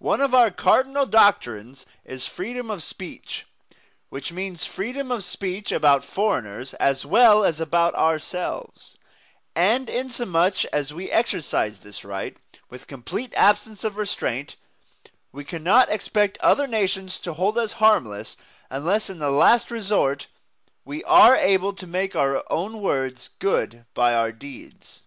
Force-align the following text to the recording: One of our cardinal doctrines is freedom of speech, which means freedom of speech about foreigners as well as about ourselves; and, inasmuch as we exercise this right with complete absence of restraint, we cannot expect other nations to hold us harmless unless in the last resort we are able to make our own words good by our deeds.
One 0.00 0.20
of 0.20 0.34
our 0.34 0.50
cardinal 0.50 1.06
doctrines 1.06 1.86
is 2.04 2.26
freedom 2.26 2.68
of 2.68 2.82
speech, 2.82 3.46
which 4.08 4.32
means 4.32 4.66
freedom 4.66 5.12
of 5.12 5.22
speech 5.22 5.70
about 5.70 6.02
foreigners 6.04 6.74
as 6.80 7.06
well 7.06 7.44
as 7.44 7.60
about 7.60 7.94
ourselves; 7.94 8.98
and, 9.54 9.88
inasmuch 9.88 10.64
as 10.72 10.92
we 10.92 11.12
exercise 11.12 11.78
this 11.78 12.04
right 12.04 12.36
with 12.70 12.88
complete 12.88 13.32
absence 13.36 13.84
of 13.84 13.96
restraint, 13.96 14.56
we 15.30 15.44
cannot 15.44 15.88
expect 15.92 16.38
other 16.38 16.66
nations 16.66 17.20
to 17.20 17.34
hold 17.34 17.56
us 17.56 17.74
harmless 17.74 18.36
unless 18.68 19.08
in 19.08 19.20
the 19.20 19.30
last 19.30 19.70
resort 19.70 20.26
we 20.84 21.04
are 21.04 21.36
able 21.36 21.72
to 21.72 21.86
make 21.86 22.16
our 22.16 22.42
own 22.50 22.80
words 22.80 23.30
good 23.38 23.86
by 23.94 24.12
our 24.12 24.32
deeds. 24.32 25.04